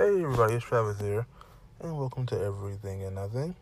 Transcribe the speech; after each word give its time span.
Hey 0.00 0.22
everybody, 0.22 0.54
it's 0.54 0.64
Travis 0.64 0.98
here, 0.98 1.26
and 1.78 1.94
welcome 1.94 2.24
to 2.24 2.40
Everything 2.42 3.02
and 3.02 3.16
Nothing. 3.16 3.54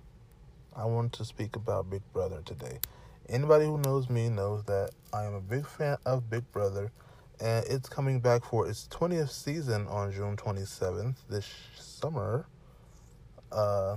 I 0.73 0.85
want 0.85 1.13
to 1.15 1.25
speak 1.25 1.57
about 1.57 1.91
Big 1.91 2.03
Brother 2.13 2.43
today. 2.45 2.79
Anybody 3.29 3.65
who 3.65 3.77
knows 3.79 4.09
me 4.09 4.29
knows 4.29 4.63
that 4.67 4.91
I 5.13 5.25
am 5.25 5.35
a 5.35 5.41
big 5.41 5.67
fan 5.67 5.97
of 6.07 6.31
Big 6.31 6.49
Brother, 6.53 6.93
and 7.41 7.67
it's 7.67 7.89
coming 7.89 8.21
back 8.21 8.45
for 8.45 8.69
its 8.69 8.87
20th 8.93 9.31
season 9.31 9.89
on 9.89 10.13
June 10.13 10.37
27th 10.37 11.17
this 11.29 11.53
summer. 11.77 12.47
Uh, 13.51 13.97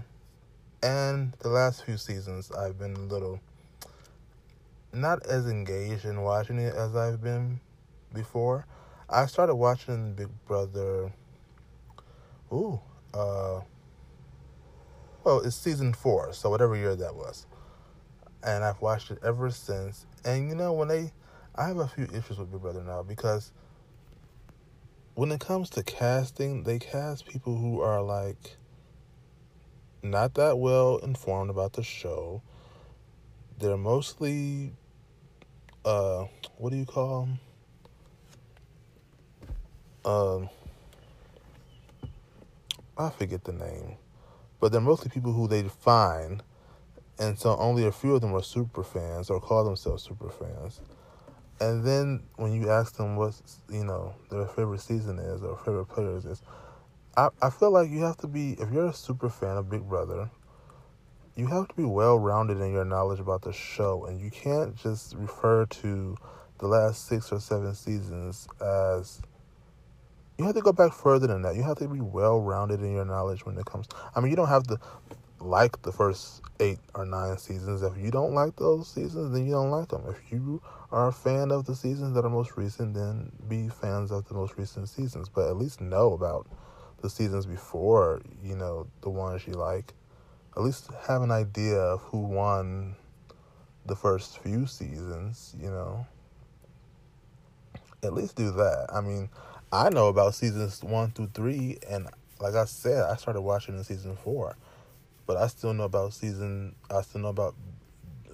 and 0.82 1.34
the 1.42 1.50
last 1.50 1.86
few 1.86 1.96
seasons, 1.96 2.52
I've 2.52 2.80
been 2.80 2.96
a 2.96 3.02
little 3.02 3.40
not 4.92 5.24
as 5.28 5.46
engaged 5.46 6.06
in 6.06 6.24
watching 6.24 6.58
it 6.58 6.74
as 6.74 6.96
I've 6.96 7.22
been 7.22 7.60
before. 8.16 8.66
I 9.08 9.28
started 9.28 9.54
watching 9.54 10.16
Big 10.16 10.30
Brother 10.48 11.12
Ooh, 12.52 12.80
uh, 13.14 13.62
well, 15.24 15.40
it's 15.40 15.56
season 15.56 15.94
four, 15.94 16.34
so 16.34 16.50
whatever 16.50 16.76
year 16.76 16.96
that 16.96 17.16
was. 17.16 17.46
And 18.44 18.64
I've 18.64 18.82
watched 18.82 19.12
it 19.12 19.20
ever 19.24 19.50
since. 19.52 20.06
And 20.26 20.50
you 20.50 20.56
know, 20.56 20.74
when 20.74 20.88
they, 20.88 21.12
I 21.56 21.68
have 21.68 21.78
a 21.78 21.88
few 21.88 22.06
issues 22.06 22.38
with 22.38 22.52
Big 22.52 22.62
Brother 22.62 22.84
now 22.84 23.04
because 23.04 23.52
when 25.14 25.32
it 25.32 25.40
comes 25.40 25.70
to 25.72 25.84
casting, 25.84 26.64
they 26.64 26.80
cast 26.80 27.26
people 27.26 27.58
who 27.58 27.82
are 27.82 28.02
like 28.02 28.58
not 30.04 30.34
that 30.36 30.58
well 30.58 30.98
informed 30.98 31.50
about 31.50 31.74
the 31.74 31.84
show. 31.84 32.42
They're 33.60 33.78
mostly, 33.78 34.74
uh, 35.86 36.26
what 36.58 36.72
do 36.72 36.78
you 36.78 36.86
call 36.86 37.22
them? 37.26 37.40
Um, 40.04 40.50
I 42.98 43.10
forget 43.10 43.44
the 43.44 43.54
name, 43.54 43.98
but 44.60 44.72
they're 44.72 44.82
mostly 44.82 45.10
people 45.10 45.34
who 45.34 45.48
they 45.48 45.64
find, 45.64 46.44
and 47.18 47.40
so 47.40 47.56
only 47.58 47.86
a 47.86 47.92
few 47.92 48.16
of 48.16 48.22
them 48.22 48.36
are 48.36 48.44
super 48.44 48.84
fans 48.84 49.30
or 49.30 49.40
call 49.40 49.64
themselves 49.64 50.04
super 50.04 50.30
fans. 50.30 50.82
And 51.60 51.86
then 51.86 52.24
when 52.36 52.54
you 52.54 52.70
ask 52.70 52.98
them 52.98 53.16
what 53.16 53.40
you 53.70 53.84
know 53.84 54.16
their 54.30 54.46
favorite 54.48 54.82
season 54.82 55.20
is 55.20 55.44
or 55.44 55.58
favorite 55.58 55.86
players 55.86 56.26
is, 56.26 56.42
I 57.16 57.30
I 57.42 57.50
feel 57.50 57.72
like 57.72 57.90
you 57.90 58.02
have 58.02 58.18
to 58.18 58.28
be 58.28 58.54
if 58.54 58.72
you're 58.72 58.88
a 58.88 58.94
super 58.94 59.30
fan 59.30 59.58
of 59.58 59.70
Big 59.70 59.88
Brother, 59.88 60.30
you 61.36 61.48
have 61.48 61.68
to 61.70 61.76
be 61.76 61.86
well 61.86 62.20
rounded 62.20 62.60
in 62.60 62.72
your 62.72 62.86
knowledge 62.86 63.20
about 63.20 63.44
the 63.44 63.54
show, 63.54 64.06
and 64.06 64.20
you 64.20 64.30
can't 64.30 64.76
just 64.76 65.16
refer 65.16 65.66
to 65.68 66.18
the 66.60 66.68
last 66.68 67.08
six 67.08 67.32
or 67.32 67.40
seven 67.40 67.74
seasons 67.74 68.48
as 68.60 69.22
you 70.42 70.48
have 70.48 70.56
to 70.56 70.62
go 70.62 70.74
back 70.74 70.92
further 70.92 71.28
than 71.28 71.44
that. 71.44 71.56
You 71.56 71.62
have 71.62 71.78
to 71.78 71.88
be 71.88 72.02
well 72.02 72.42
rounded 72.42 72.82
in 72.82 72.94
your 72.94 73.06
knowledge 73.06 73.46
when 73.46 73.58
it 73.60 73.66
comes. 73.66 73.88
I 74.16 74.20
mean, 74.20 74.32
you 74.32 74.36
don't 74.36 74.48
have 74.48 74.66
to 74.68 74.80
like 75.40 75.80
the 75.84 75.92
first 75.92 76.42
eight 76.60 76.80
or 76.96 77.06
nine 77.06 77.38
seasons. 77.38 77.84
If 77.84 77.96
you 77.96 78.10
don't 78.10 78.34
like 78.34 78.56
those 78.56 78.88
seasons, 78.88 79.34
then 79.34 79.46
you 79.46 79.52
don't 79.52 79.70
like 79.70 79.90
them. 79.90 80.04
If 80.10 80.32
you 80.32 80.60
are 80.92 81.10
a 81.10 81.14
fan 81.14 81.52
of 81.52 81.66
the 81.66 81.76
seasons 81.76 82.16
that 82.16 82.26
are 82.26 82.30
most 82.30 82.58
recent, 82.58 82.96
then 82.96 83.32
be 83.48 83.70
fans 83.70 84.12
of 84.12 84.28
the 84.28 84.34
most 84.34 84.58
recent 84.58 84.90
seasons. 84.90 85.30
But 85.30 85.48
at 85.48 85.58
least 85.58 85.80
know 85.80 86.14
about 86.14 86.48
the 87.04 87.10
seasons 87.10 87.46
before, 87.46 88.24
you 88.44 88.56
know, 88.56 88.88
the 89.02 89.12
ones 89.12 89.46
you 89.46 89.54
like. 89.54 89.94
At 90.58 90.64
least 90.64 90.90
have 91.08 91.22
an 91.22 91.32
idea 91.32 91.78
of 91.78 92.02
who 92.02 92.20
won 92.20 92.96
the 93.86 93.96
first 93.96 94.40
few 94.40 94.66
seasons, 94.66 95.56
you 95.62 95.70
know. 95.70 96.08
At 98.04 98.14
least 98.14 98.36
do 98.36 98.50
that. 98.52 98.88
I 98.92 99.02
mean, 99.02 99.30
I 99.74 99.90
know 99.90 100.10
about 100.10 100.36
seasons 100.36 100.84
one 100.84 101.12
through 101.12 101.30
three, 101.34 101.78
and 101.90 102.10
like 102.42 102.56
I 102.56 102.66
said, 102.66 103.06
I 103.06 103.16
started 103.16 103.40
watching 103.40 103.78
in 103.78 103.86
season 103.86 104.18
four, 104.18 104.58
but 105.26 105.38
I 105.38 105.48
still 105.48 105.74
know 105.74 105.84
about 105.84 106.12
season. 106.12 106.76
I 106.90 107.02
still 107.04 107.22
know 107.22 107.30
about 107.30 107.56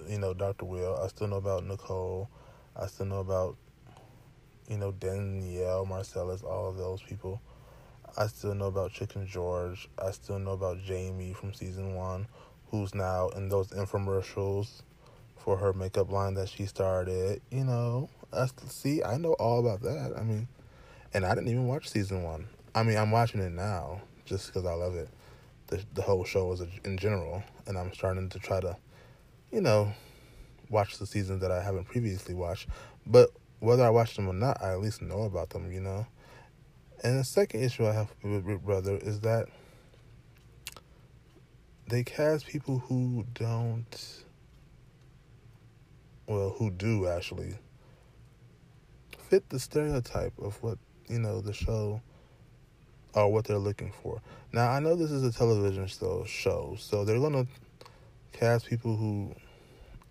you 0.08 0.18
know 0.18 0.34
Doctor 0.34 0.64
Will. 0.64 0.96
I 1.00 1.06
still 1.06 1.28
know 1.28 1.36
about 1.36 1.64
Nicole. 1.64 2.28
I 2.74 2.88
still 2.88 3.06
know 3.06 3.20
about 3.20 3.56
you 4.68 4.78
know 4.78 4.90
Danielle, 4.90 5.86
Marcellus, 5.86 6.42
all 6.42 6.70
of 6.70 6.76
those 6.76 7.02
people. 7.02 7.40
I 8.16 8.26
still 8.26 8.54
know 8.54 8.66
about 8.66 8.90
Chicken 8.90 9.24
George. 9.24 9.88
I 9.96 10.10
still 10.10 10.40
know 10.40 10.52
about 10.52 10.82
Jamie 10.82 11.34
from 11.34 11.54
season 11.54 11.94
one, 11.94 12.26
who's 12.72 12.96
now 12.96 13.28
in 13.28 13.48
those 13.48 13.68
infomercials 13.68 14.82
for 15.36 15.56
her 15.56 15.72
makeup 15.72 16.10
line 16.10 16.34
that 16.34 16.48
she 16.48 16.66
started. 16.66 17.40
You 17.52 17.62
know, 17.62 18.08
I 18.32 18.48
see. 18.66 19.04
I 19.04 19.18
know 19.18 19.34
all 19.34 19.60
about 19.60 19.82
that. 19.82 20.14
I 20.18 20.24
mean 20.24 20.48
and 21.14 21.24
I 21.24 21.34
didn't 21.34 21.48
even 21.48 21.66
watch 21.66 21.88
season 21.88 22.22
one. 22.22 22.48
I 22.74 22.82
mean, 22.82 22.96
I'm 22.96 23.10
watching 23.10 23.40
it 23.40 23.52
now 23.52 24.02
just 24.24 24.46
because 24.48 24.66
I 24.66 24.74
love 24.74 24.94
it, 24.94 25.08
the 25.68 25.82
the 25.94 26.02
whole 26.02 26.24
show 26.24 26.52
a, 26.52 26.86
in 26.86 26.98
general, 26.98 27.42
and 27.66 27.78
I'm 27.78 27.92
starting 27.94 28.28
to 28.28 28.38
try 28.38 28.60
to, 28.60 28.76
you 29.50 29.60
know, 29.60 29.92
watch 30.68 30.98
the 30.98 31.06
seasons 31.06 31.40
that 31.40 31.50
I 31.50 31.62
haven't 31.62 31.84
previously 31.84 32.34
watched. 32.34 32.68
But 33.06 33.30
whether 33.60 33.84
I 33.84 33.90
watch 33.90 34.16
them 34.16 34.28
or 34.28 34.34
not, 34.34 34.62
I 34.62 34.72
at 34.72 34.80
least 34.80 35.02
know 35.02 35.22
about 35.22 35.50
them, 35.50 35.72
you 35.72 35.80
know. 35.80 36.06
And 37.02 37.18
the 37.18 37.24
second 37.24 37.62
issue 37.62 37.86
I 37.86 37.92
have 37.92 38.12
with 38.22 38.46
Big 38.46 38.64
Brother 38.64 38.98
is 39.00 39.20
that 39.20 39.46
they 41.88 42.04
cast 42.04 42.46
people 42.46 42.80
who 42.80 43.24
don't, 43.34 44.24
well, 46.26 46.50
who 46.58 46.70
do 46.70 47.06
actually 47.08 47.54
fit 49.28 49.48
the 49.48 49.58
stereotype 49.58 50.32
of 50.38 50.62
what 50.62 50.78
you 51.08 51.18
know 51.18 51.40
the 51.40 51.52
show 51.52 52.00
or 53.14 53.32
what 53.32 53.44
they're 53.46 53.58
looking 53.58 53.92
for. 54.02 54.20
Now 54.52 54.70
I 54.70 54.80
know 54.80 54.94
this 54.94 55.10
is 55.10 55.24
a 55.24 55.32
television 55.32 55.86
show, 55.86 56.24
show 56.26 56.76
so 56.78 57.04
they're 57.04 57.20
gonna 57.20 57.46
cast 58.32 58.66
people 58.66 58.96
who, 58.96 59.34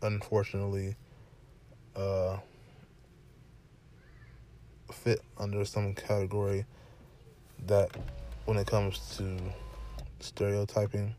unfortunately, 0.01 0.95
uh, 1.95 2.37
fit 4.91 5.21
under 5.37 5.63
some 5.65 5.93
category 5.93 6.65
that, 7.65 7.89
when 8.45 8.57
it 8.57 8.67
comes 8.67 9.17
to 9.17 9.37
stereotyping, 10.19 11.15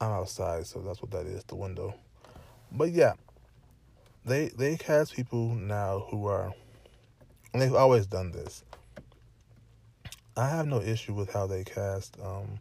I'm 0.00 0.10
outside, 0.10 0.66
so 0.66 0.80
that's 0.80 1.00
what 1.00 1.10
that 1.12 1.26
is, 1.26 1.44
the 1.44 1.54
window. 1.54 1.94
But 2.72 2.90
yeah, 2.90 3.14
they 4.24 4.48
they 4.48 4.76
cast 4.76 5.14
people 5.14 5.54
now 5.54 6.06
who 6.10 6.26
are 6.26 6.54
and 7.52 7.62
they've 7.62 7.74
always 7.74 8.06
done 8.06 8.32
this. 8.32 8.64
I 10.36 10.48
have 10.48 10.66
no 10.66 10.80
issue 10.80 11.14
with 11.14 11.32
how 11.32 11.46
they 11.46 11.62
cast, 11.62 12.16
um, 12.20 12.58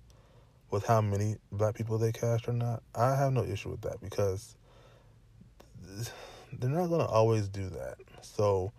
with 0.70 0.86
how 0.86 1.02
many 1.02 1.38
black 1.52 1.74
people 1.74 1.98
they 1.98 2.12
cast 2.12 2.48
or 2.48 2.54
not. 2.54 2.84
I 2.94 3.16
have 3.16 3.34
no 3.34 3.44
issue 3.44 3.70
with 3.70 3.82
that 3.82 4.00
because 4.00 4.56
they're 6.52 6.70
not 6.70 6.88
gonna 6.88 7.06
always 7.06 7.48
do 7.48 7.70
that. 7.70 7.98
So, 8.22 8.72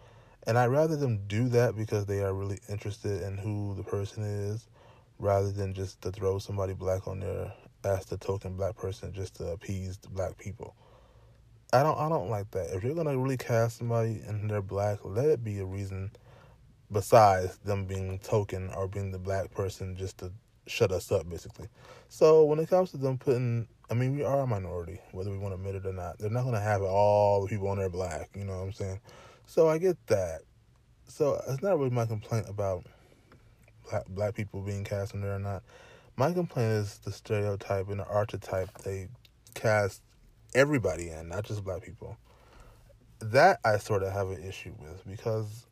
and 0.46 0.56
I'd 0.56 0.66
rather 0.66 0.94
them 0.94 1.26
do 1.26 1.48
that 1.48 1.74
because 1.74 2.06
they 2.06 2.20
are 2.20 2.32
really 2.32 2.60
interested 2.68 3.22
in 3.22 3.36
who 3.36 3.74
the 3.76 3.82
person 3.82 4.22
is, 4.22 4.68
rather 5.18 5.50
than 5.50 5.74
just 5.74 6.00
to 6.02 6.12
throw 6.12 6.38
somebody 6.38 6.74
black 6.74 7.08
on 7.08 7.18
there 7.18 7.52
as 7.84 8.06
the 8.06 8.16
token 8.16 8.56
black 8.56 8.76
person 8.76 9.12
just 9.12 9.36
to 9.36 9.48
appease 9.48 9.98
the 9.98 10.08
black 10.08 10.38
people. 10.38 10.76
I 11.74 11.82
don't 11.82 11.98
I 11.98 12.08
don't 12.08 12.30
like 12.30 12.52
that. 12.52 12.70
If 12.72 12.84
you're 12.84 12.94
gonna 12.94 13.18
really 13.18 13.36
cast 13.36 13.78
somebody 13.78 14.22
and 14.28 14.48
they're 14.48 14.62
black, 14.62 15.00
let 15.02 15.26
it 15.26 15.42
be 15.42 15.58
a 15.58 15.64
reason 15.64 16.12
besides 16.92 17.58
them 17.58 17.84
being 17.84 18.20
token 18.20 18.70
or 18.76 18.86
being 18.86 19.10
the 19.10 19.18
black 19.18 19.50
person 19.50 19.96
just 19.96 20.18
to 20.18 20.30
shut 20.68 20.92
us 20.92 21.10
up 21.10 21.28
basically. 21.28 21.66
So 22.08 22.44
when 22.44 22.60
it 22.60 22.68
comes 22.68 22.92
to 22.92 22.96
them 22.96 23.18
putting 23.18 23.66
I 23.90 23.94
mean 23.94 24.14
we 24.14 24.22
are 24.22 24.42
a 24.42 24.46
minority, 24.46 25.00
whether 25.10 25.32
we 25.32 25.36
want 25.36 25.50
to 25.50 25.56
admit 25.56 25.74
it 25.74 25.84
or 25.84 25.92
not. 25.92 26.16
They're 26.18 26.30
not 26.30 26.44
gonna 26.44 26.60
have 26.60 26.82
all 26.82 27.42
the 27.42 27.48
people 27.48 27.66
on 27.66 27.78
there 27.78 27.90
black, 27.90 28.30
you 28.36 28.44
know 28.44 28.56
what 28.56 28.66
I'm 28.66 28.72
saying? 28.72 29.00
So 29.46 29.68
I 29.68 29.78
get 29.78 29.96
that. 30.06 30.42
So 31.08 31.42
it's 31.48 31.60
not 31.60 31.76
really 31.76 31.90
my 31.90 32.06
complaint 32.06 32.46
about 32.48 32.86
black 33.90 34.06
black 34.06 34.34
people 34.36 34.60
being 34.60 34.84
cast 34.84 35.12
on 35.12 35.22
there 35.22 35.34
or 35.34 35.40
not. 35.40 35.64
My 36.16 36.32
complaint 36.32 36.70
is 36.70 36.98
the 36.98 37.10
stereotype 37.10 37.88
and 37.88 37.98
the 37.98 38.06
archetype 38.06 38.78
they 38.84 39.08
cast 39.54 40.02
everybody 40.54 41.08
in, 41.08 41.28
not 41.28 41.44
just 41.44 41.64
black 41.64 41.82
people. 41.82 42.16
That 43.20 43.60
I 43.64 43.78
sort 43.78 44.02
of 44.02 44.12
have 44.12 44.28
an 44.28 44.42
issue 44.42 44.74
with 44.78 45.06
because, 45.06 45.66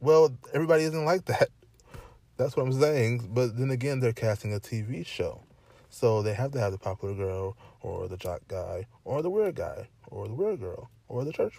well, 0.00 0.36
everybody 0.52 0.84
isn't 0.84 1.04
like 1.04 1.24
that. 1.26 1.48
That's 2.36 2.56
what 2.56 2.66
I'm 2.66 2.72
saying. 2.72 3.30
But 3.32 3.56
then 3.56 3.70
again, 3.70 4.00
they're 4.00 4.12
casting 4.12 4.54
a 4.54 4.60
TV 4.60 5.06
show. 5.06 5.42
So 5.88 6.22
they 6.22 6.32
have 6.32 6.52
to 6.52 6.58
have 6.58 6.72
the 6.72 6.78
popular 6.78 7.14
girl 7.14 7.56
or 7.82 8.08
the 8.08 8.16
jock 8.16 8.40
guy 8.48 8.86
or 9.04 9.20
the 9.22 9.28
weird 9.28 9.56
guy 9.56 9.88
or 10.06 10.26
the 10.26 10.34
weird 10.34 10.60
girl 10.60 10.90
or 11.08 11.24
the 11.24 11.32
church 11.32 11.58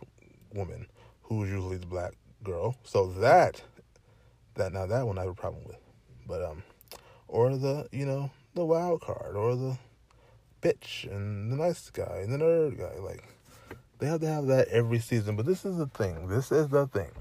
woman 0.54 0.88
who's 1.22 1.50
usually 1.50 1.78
the 1.78 1.86
black 1.86 2.14
girl. 2.44 2.76
So 2.84 3.08
that 3.20 3.62
that 4.56 4.74
now 4.74 4.88
that 4.88 5.06
one 5.06 5.20
I 5.20 5.22
have 5.22 5.32
a 5.32 5.36
problem 5.36 5.64
with. 5.66 5.78
But 6.28 6.44
um 6.44 6.64
or 7.28 7.56
the, 7.56 7.88
you 7.92 8.06
know, 8.06 8.32
the 8.56 8.66
wild 8.66 9.02
card 9.02 9.36
or 9.36 9.56
the 9.56 9.78
bitch 10.64 11.12
and 11.12 11.52
the 11.52 11.56
nice 11.56 11.90
guy 11.90 12.22
and 12.24 12.34
the 12.34 12.38
nerd 12.38 12.78
guy. 12.78 13.00
Like 13.00 13.24
they 14.00 14.08
have 14.08 14.22
to 14.22 14.28
have 14.28 14.48
that 14.48 14.70
every 14.70 15.00
season. 15.00 15.36
But 15.36 15.46
this 15.46 15.66
is 15.66 15.78
the 15.78 15.88
thing. 15.88 16.28
This 16.28 16.52
is 16.52 16.70
the 16.70 16.88
thing. 16.88 17.12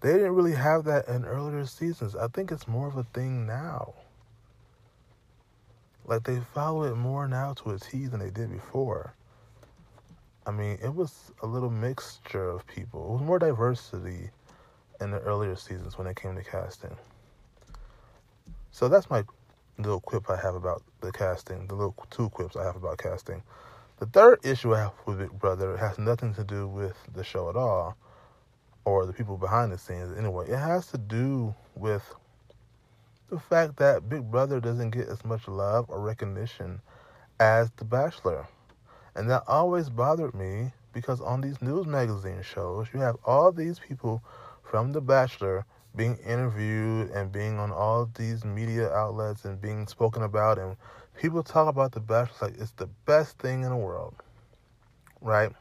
They 0.00 0.12
didn't 0.12 0.36
really 0.36 0.54
have 0.54 0.84
that 0.84 1.08
in 1.08 1.24
earlier 1.24 1.66
seasons. 1.66 2.14
I 2.14 2.28
think 2.28 2.52
it's 2.52 2.68
more 2.68 2.86
of 2.86 2.96
a 2.96 3.02
thing 3.02 3.46
now. 3.46 3.94
Like 6.06 6.22
they 6.22 6.38
follow 6.54 6.84
it 6.84 6.94
more 6.94 7.28
now 7.28 7.52
to 7.54 7.70
a 7.70 7.78
T 7.78 8.06
than 8.06 8.20
they 8.20 8.30
did 8.30 8.50
before. 8.50 9.14
I 10.46 10.50
mean, 10.50 10.78
it 10.82 10.94
was 10.94 11.32
a 11.42 11.46
little 11.46 11.68
mixture 11.68 12.48
of 12.48 12.66
people. 12.66 13.04
It 13.04 13.12
was 13.12 13.22
more 13.22 13.38
diversity 13.38 14.30
in 15.00 15.10
the 15.10 15.18
earlier 15.18 15.56
seasons 15.56 15.98
when 15.98 16.06
it 16.06 16.16
came 16.16 16.36
to 16.36 16.42
casting. 16.42 16.96
So 18.70 18.88
that's 18.88 19.10
my 19.10 19.24
little 19.78 20.00
quip 20.00 20.28
I 20.28 20.36
have 20.36 20.54
about 20.54 20.82
the 21.00 21.12
casting, 21.12 21.66
the 21.66 21.74
little 21.74 21.94
two 22.10 22.28
quips 22.30 22.56
I 22.56 22.64
have 22.64 22.76
about 22.76 22.98
casting. 22.98 23.42
The 23.98 24.06
third 24.06 24.40
issue 24.44 24.74
I 24.74 24.80
have 24.80 24.92
with 25.06 25.18
Big 25.18 25.38
Brother 25.38 25.76
has 25.76 25.98
nothing 25.98 26.34
to 26.34 26.44
do 26.44 26.68
with 26.68 26.96
the 27.14 27.24
show 27.24 27.48
at 27.48 27.56
all 27.56 27.96
or 28.84 29.06
the 29.06 29.12
people 29.12 29.36
behind 29.36 29.72
the 29.72 29.78
scenes 29.78 30.16
anyway. 30.16 30.48
It 30.48 30.56
has 30.56 30.86
to 30.88 30.98
do 30.98 31.54
with 31.74 32.14
the 33.30 33.38
fact 33.38 33.76
that 33.76 34.08
Big 34.08 34.30
Brother 34.30 34.60
doesn't 34.60 34.90
get 34.90 35.08
as 35.08 35.24
much 35.24 35.46
love 35.46 35.86
or 35.88 36.00
recognition 36.00 36.80
as 37.38 37.70
The 37.76 37.84
Bachelor. 37.84 38.46
And 39.14 39.28
that 39.30 39.42
always 39.46 39.90
bothered 39.90 40.34
me 40.34 40.72
because 40.92 41.20
on 41.20 41.40
these 41.40 41.60
news 41.60 41.86
magazine 41.86 42.42
shows, 42.42 42.86
you 42.94 43.00
have 43.00 43.16
all 43.24 43.52
these 43.52 43.78
people 43.78 44.22
from 44.62 44.92
The 44.92 45.00
Bachelor 45.00 45.66
being 45.98 46.16
interviewed 46.18 47.10
and 47.10 47.32
being 47.32 47.58
on 47.58 47.72
all 47.72 48.08
these 48.16 48.44
media 48.44 48.88
outlets 48.92 49.44
and 49.44 49.60
being 49.60 49.86
spoken 49.88 50.22
about 50.22 50.56
and 50.56 50.76
people 51.20 51.42
talk 51.42 51.68
about 51.68 51.90
the 51.90 52.00
bachelor 52.00 52.50
like 52.50 52.60
it's 52.60 52.70
the 52.72 52.86
best 53.04 53.36
thing 53.38 53.64
in 53.64 53.70
the 53.70 53.76
world 53.76 54.14
right? 55.20 55.52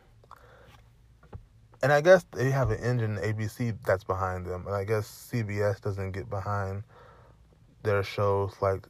And 1.81 1.92
i 1.92 2.01
guess 2.01 2.25
they 2.31 2.51
have 2.51 2.69
an 2.72 2.80
engine 2.80 3.18
abc 3.18 3.75
that's 3.84 4.04
behind 4.04 4.45
them 4.45 4.66
and 4.68 4.75
i 4.75 4.84
guess 4.84 5.30
cbs 5.31 5.81
doesn't 5.81 6.12
get 6.12 6.30
behind 6.30 6.83
their 7.83 8.04
shows 8.04 8.54
like 8.62 8.88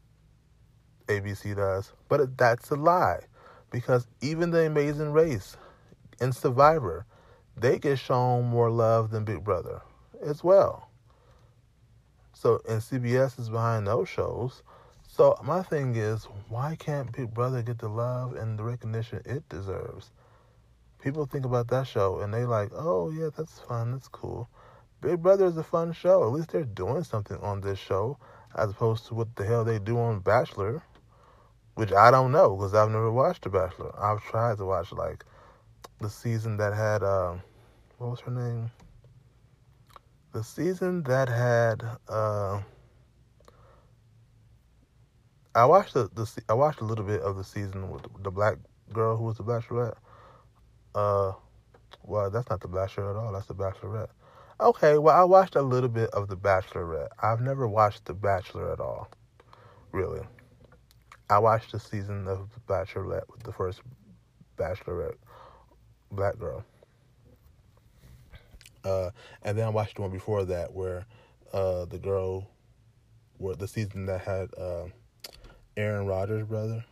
abc 1.07 1.55
does 1.55 1.93
but 2.09 2.37
that's 2.37 2.71
a 2.71 2.75
lie 2.75 3.21
because 3.71 4.07
even 4.21 4.51
the 4.51 4.65
amazing 4.65 5.11
race 5.11 5.57
and 6.19 6.35
survivor 6.35 7.05
they 7.57 7.79
get 7.79 7.99
shown 7.99 8.45
more 8.45 8.69
love 8.69 9.11
than 9.11 9.23
big 9.23 9.43
brother 9.43 9.81
as 10.21 10.43
well 10.43 10.86
so, 12.37 12.61
and 12.69 12.81
CBS 12.81 13.39
is 13.39 13.49
behind 13.49 13.87
those 13.87 14.07
shows. 14.07 14.61
So, 15.07 15.35
my 15.43 15.63
thing 15.63 15.95
is, 15.95 16.25
why 16.49 16.75
can't 16.77 17.11
Big 17.11 17.33
Brother 17.33 17.63
get 17.63 17.79
the 17.79 17.89
love 17.89 18.35
and 18.35 18.59
the 18.59 18.63
recognition 18.63 19.23
it 19.25 19.49
deserves? 19.49 20.11
People 21.01 21.25
think 21.25 21.45
about 21.45 21.67
that 21.69 21.87
show 21.87 22.19
and 22.19 22.31
they 22.31 22.45
like, 22.45 22.69
oh, 22.75 23.09
yeah, 23.09 23.29
that's 23.35 23.59
fun, 23.59 23.91
that's 23.91 24.07
cool. 24.07 24.47
Big 25.01 25.21
Brother 25.21 25.45
is 25.45 25.57
a 25.57 25.63
fun 25.63 25.93
show. 25.93 26.23
At 26.23 26.33
least 26.33 26.51
they're 26.51 26.63
doing 26.63 27.03
something 27.03 27.37
on 27.37 27.61
this 27.61 27.79
show 27.79 28.19
as 28.55 28.69
opposed 28.69 29.07
to 29.07 29.15
what 29.15 29.35
the 29.35 29.45
hell 29.45 29.63
they 29.63 29.79
do 29.79 29.97
on 29.97 30.19
Bachelor, 30.19 30.83
which 31.73 31.91
I 31.91 32.11
don't 32.11 32.31
know 32.31 32.55
because 32.55 32.75
I've 32.75 32.89
never 32.89 33.11
watched 33.11 33.43
The 33.43 33.49
Bachelor. 33.49 33.93
I've 33.99 34.21
tried 34.21 34.57
to 34.57 34.65
watch 34.65 34.91
like 34.91 35.25
the 35.99 36.09
season 36.09 36.57
that 36.57 36.73
had, 36.73 37.01
um, 37.01 37.41
what 37.97 38.11
was 38.11 38.19
her 38.19 38.31
name? 38.31 38.69
The 40.37 40.43
season 40.43 41.01
that 41.01 41.27
had 41.27 41.83
uh, 42.07 42.61
I 45.55 45.65
watched 45.65 45.95
the, 45.95 46.11
the 46.13 46.29
I 46.47 46.53
watched 46.53 46.79
a 46.79 46.83
little 46.83 47.05
bit 47.05 47.21
of 47.21 47.37
the 47.37 47.43
season 47.43 47.89
with 47.89 48.03
the 48.21 48.29
black 48.29 48.57
girl 48.93 49.17
who 49.17 49.23
was 49.23 49.37
the 49.37 49.43
bachelorette. 49.43 49.97
Uh, 50.93 51.31
well, 52.03 52.29
that's 52.29 52.47
not 52.51 52.61
the 52.61 52.67
bachelor 52.67 53.09
at 53.09 53.15
all. 53.15 53.33
That's 53.33 53.47
the 53.47 53.55
bachelorette. 53.55 54.09
Okay, 54.59 54.99
well, 54.99 55.19
I 55.19 55.23
watched 55.23 55.55
a 55.55 55.61
little 55.63 55.89
bit 55.89 56.11
of 56.11 56.27
the 56.27 56.37
Bachelorette. 56.37 57.09
I've 57.21 57.41
never 57.41 57.67
watched 57.67 58.05
The 58.05 58.15
Bachelor 58.15 58.73
at 58.73 58.79
all, 58.79 59.07
really. 59.91 60.21
I 61.29 61.37
watched 61.37 61.71
the 61.71 61.79
season 61.79 62.27
of 62.27 62.49
The 62.55 62.73
Bachelorette 62.73 63.29
with 63.31 63.43
the 63.43 63.51
first 63.51 63.81
Bachelorette 64.57 65.17
black 66.11 66.39
girl. 66.39 66.63
Uh, 68.83 69.11
and 69.43 69.57
then 69.57 69.65
I 69.65 69.69
watched 69.69 69.95
the 69.95 70.01
one 70.01 70.11
before 70.11 70.45
that 70.45 70.73
where 70.73 71.05
uh, 71.53 71.85
the 71.85 71.97
girl, 71.97 72.49
where 73.37 73.55
the 73.55 73.67
season 73.67 74.05
that 74.07 74.21
had 74.21 74.49
uh, 74.57 74.85
Aaron 75.75 76.07
Rodgers' 76.07 76.45
brother. 76.45 76.83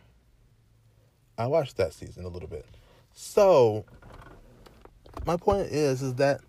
I 1.38 1.46
watched 1.46 1.76
that 1.76 1.92
season 1.92 2.24
a 2.24 2.28
little 2.28 2.48
bit. 2.48 2.64
So 3.12 3.84
my 5.26 5.36
point 5.36 5.68
is, 5.68 6.02
is 6.02 6.14
that 6.14 6.40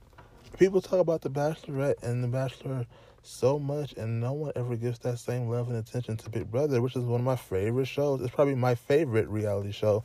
people 0.57 0.81
talk 0.81 1.00
about 1.00 1.22
the 1.22 1.30
Bachelorette 1.30 2.01
and 2.04 2.24
the 2.24 2.28
Bachelor 2.28 2.86
so 3.24 3.60
much, 3.60 3.94
and 3.94 4.22
no 4.22 4.34
one 4.34 4.51
ever 4.56 4.75
gives 4.75 5.00
that 5.00 5.19
same 5.19 5.50
love 5.50 5.68
and 5.69 5.78
attention 5.78 6.16
to 6.18 6.30
Big 6.30 6.50
Brother, 6.50 6.81
which 6.81 6.95
is 6.95 7.04
one 7.04 7.19
of 7.19 7.25
my 7.25 7.36
favorite 7.36 7.88
shows. 7.88 8.22
It's 8.22 8.34
probably 8.34 8.56
my 8.56 8.75
favorite 8.75 9.28
reality 9.28 9.72
show 9.72 10.04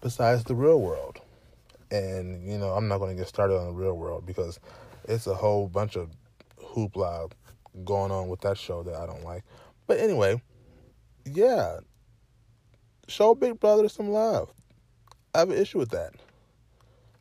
besides 0.00 0.44
The 0.44 0.54
Real 0.54 0.80
World. 0.80 1.20
And, 1.90 2.48
you 2.48 2.58
know, 2.58 2.70
I'm 2.70 2.88
not 2.88 2.98
going 2.98 3.16
to 3.16 3.20
get 3.20 3.28
started 3.28 3.56
on 3.56 3.66
the 3.66 3.72
real 3.72 3.94
world 3.94 4.26
because 4.26 4.58
it's 5.04 5.26
a 5.26 5.34
whole 5.34 5.68
bunch 5.68 5.96
of 5.96 6.10
hoopla 6.60 7.30
going 7.84 8.10
on 8.10 8.28
with 8.28 8.40
that 8.42 8.58
show 8.58 8.82
that 8.82 8.94
I 8.94 9.06
don't 9.06 9.24
like. 9.24 9.44
But 9.86 10.00
anyway, 10.00 10.40
yeah, 11.24 11.80
show 13.08 13.34
Big 13.34 13.60
Brother 13.60 13.88
some 13.88 14.10
love. 14.10 14.52
I 15.34 15.40
have 15.40 15.50
an 15.50 15.58
issue 15.58 15.78
with 15.78 15.90
that. 15.90 16.14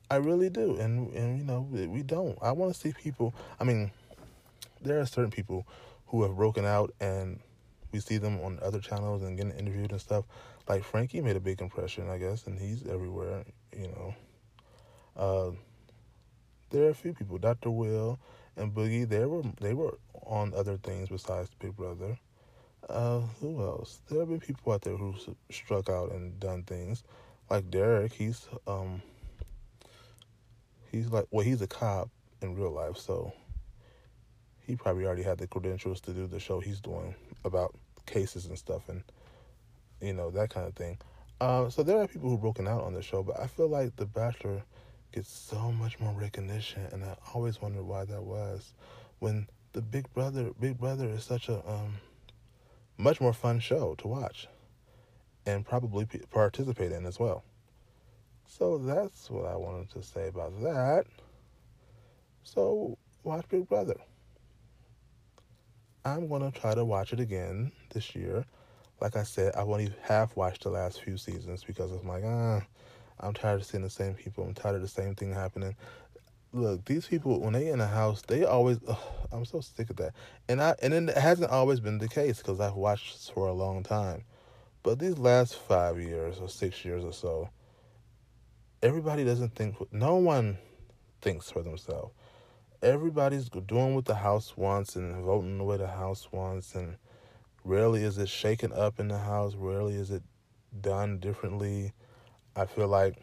I 0.09 0.17
really 0.17 0.49
do, 0.49 0.77
and 0.77 1.11
and 1.13 1.39
you 1.39 1.43
know 1.43 1.61
we 1.71 2.03
don't. 2.03 2.37
I 2.41 2.51
want 2.51 2.73
to 2.73 2.79
see 2.79 2.93
people. 2.93 3.33
I 3.59 3.63
mean, 3.63 3.89
there 4.81 4.99
are 4.99 5.05
certain 5.07 5.31
people 5.31 5.65
who 6.07 6.21
have 6.21 6.35
broken 6.35 6.65
out, 6.65 6.93
and 6.99 7.39
we 7.91 7.99
see 7.99 8.17
them 8.17 8.39
on 8.41 8.59
other 8.61 8.79
channels 8.79 9.23
and 9.23 9.35
getting 9.37 9.53
interviewed 9.53 9.91
and 9.91 9.99
stuff. 9.99 10.25
Like 10.69 10.83
Frankie 10.83 11.21
made 11.21 11.35
a 11.35 11.39
big 11.39 11.61
impression, 11.61 12.09
I 12.09 12.17
guess, 12.19 12.45
and 12.45 12.59
he's 12.59 12.85
everywhere. 12.85 13.43
You 13.75 13.87
know, 13.87 14.13
uh, 15.15 15.51
there 16.69 16.85
are 16.85 16.89
a 16.89 16.95
few 16.95 17.13
people, 17.13 17.37
Dr. 17.37 17.69
Will 17.69 18.19
and 18.57 18.73
Boogie. 18.73 19.07
They 19.07 19.25
were 19.25 19.43
they 19.61 19.73
were 19.73 19.97
on 20.25 20.53
other 20.55 20.77
things 20.77 21.09
besides 21.09 21.49
Big 21.59 21.75
Brother. 21.75 22.17
Uh, 22.89 23.21
who 23.39 23.61
else? 23.61 24.01
There 24.09 24.19
have 24.19 24.29
been 24.29 24.39
people 24.39 24.73
out 24.73 24.81
there 24.81 24.97
who 24.97 25.15
struck 25.49 25.89
out 25.89 26.11
and 26.11 26.37
done 26.39 26.63
things, 26.63 27.03
like 27.49 27.69
Derrick. 27.69 28.13
He's 28.13 28.47
um. 28.67 29.01
He's 30.91 31.07
like 31.07 31.25
well, 31.31 31.45
he's 31.45 31.61
a 31.61 31.67
cop 31.67 32.09
in 32.41 32.55
real 32.55 32.71
life, 32.71 32.97
so 32.97 33.33
he 34.65 34.75
probably 34.75 35.05
already 35.05 35.23
had 35.23 35.37
the 35.37 35.47
credentials 35.47 36.01
to 36.01 36.11
do 36.13 36.27
the 36.27 36.39
show 36.39 36.59
he's 36.59 36.79
doing 36.79 37.15
about 37.45 37.75
cases 38.05 38.45
and 38.45 38.57
stuff, 38.57 38.89
and 38.89 39.03
you 40.01 40.13
know 40.13 40.29
that 40.31 40.49
kind 40.49 40.67
of 40.67 40.73
thing. 40.75 40.97
Uh, 41.41 41.69
so 41.69 41.83
there 41.83 41.97
are 41.97 42.07
people 42.07 42.29
who've 42.29 42.41
broken 42.41 42.67
out 42.67 42.83
on 42.83 42.93
the 42.93 43.01
show, 43.01 43.23
but 43.23 43.39
I 43.39 43.47
feel 43.47 43.67
like 43.67 43.95
The 43.95 44.05
Bachelor 44.05 44.63
gets 45.13 45.31
so 45.31 45.71
much 45.71 45.99
more 45.99 46.11
recognition, 46.13 46.87
and 46.91 47.03
I 47.03 47.15
always 47.33 47.61
wondered 47.61 47.83
why 47.83 48.03
that 48.05 48.23
was. 48.23 48.73
When 49.19 49.47
the 49.71 49.81
Big 49.81 50.11
Brother, 50.13 50.51
Big 50.59 50.77
Brother 50.77 51.07
is 51.07 51.23
such 51.23 51.49
a 51.49 51.57
um, 51.69 51.95
much 52.97 53.21
more 53.21 53.33
fun 53.33 53.59
show 53.59 53.95
to 53.99 54.07
watch, 54.07 54.47
and 55.45 55.65
probably 55.65 56.05
participate 56.31 56.91
in 56.91 57.05
as 57.05 57.19
well. 57.19 57.43
So 58.45 58.77
that's 58.77 59.29
what 59.29 59.45
I 59.45 59.55
wanted 59.55 59.89
to 59.91 60.03
say 60.03 60.27
about 60.27 60.61
that. 60.63 61.05
So 62.43 62.97
watch 63.23 63.45
Big 63.49 63.69
Brother. 63.69 63.95
I'm 66.05 66.27
gonna 66.27 66.51
try 66.51 66.75
to 66.75 66.83
watch 66.83 67.13
it 67.13 67.19
again 67.19 67.71
this 67.93 68.15
year. 68.15 68.45
Like 68.99 69.15
I 69.15 69.23
said, 69.23 69.53
I've 69.55 69.69
only 69.69 69.93
half 70.01 70.35
watched 70.35 70.63
the 70.63 70.69
last 70.69 71.01
few 71.01 71.17
seasons 71.17 71.63
because 71.63 71.91
I'm 71.91 72.07
like, 72.07 72.23
ah, 72.25 72.61
I'm 73.19 73.33
tired 73.33 73.61
of 73.61 73.65
seeing 73.65 73.83
the 73.83 73.89
same 73.89 74.13
people. 74.15 74.43
I'm 74.43 74.53
tired 74.53 74.75
of 74.75 74.81
the 74.81 74.87
same 74.87 75.15
thing 75.15 75.33
happening. 75.33 75.75
Look, 76.51 76.85
these 76.85 77.07
people 77.07 77.39
when 77.39 77.53
they 77.53 77.69
in 77.69 77.81
a 77.81 77.87
house, 77.87 78.21
they 78.21 78.43
always. 78.43 78.79
Ugh, 78.87 78.97
I'm 79.31 79.45
so 79.45 79.61
sick 79.61 79.89
of 79.89 79.95
that. 79.97 80.13
And 80.47 80.61
I 80.61 80.75
and 80.81 80.93
it 80.93 81.17
hasn't 81.17 81.49
always 81.49 81.79
been 81.79 81.97
the 81.97 82.07
case 82.07 82.37
because 82.37 82.59
I've 82.59 82.75
watched 82.75 83.31
for 83.31 83.47
a 83.47 83.53
long 83.53 83.83
time. 83.83 84.23
But 84.83 84.99
these 84.99 85.17
last 85.17 85.55
five 85.55 85.99
years 85.99 86.39
or 86.39 86.49
six 86.49 86.83
years 86.83 87.03
or 87.03 87.13
so, 87.13 87.49
everybody 88.83 89.23
doesn't 89.23 89.55
think. 89.55 89.75
No 89.91 90.15
one 90.15 90.57
thinks 91.21 91.49
for 91.49 91.63
themselves. 91.63 92.13
Everybody's 92.81 93.49
doing 93.49 93.95
what 93.95 94.05
the 94.05 94.15
house 94.15 94.57
wants 94.57 94.97
and 94.97 95.23
voting 95.23 95.57
the 95.57 95.63
way 95.63 95.77
the 95.77 95.87
house 95.87 96.27
wants, 96.31 96.75
and 96.75 96.97
rarely 97.63 98.03
is 98.03 98.17
it 98.17 98.27
shaken 98.27 98.73
up 98.73 98.99
in 98.99 99.07
the 99.07 99.19
house. 99.19 99.55
Rarely 99.55 99.95
is 99.95 100.11
it 100.11 100.23
done 100.81 101.19
differently 101.19 101.93
I 102.55 102.65
feel 102.65 102.87
like 102.87 103.15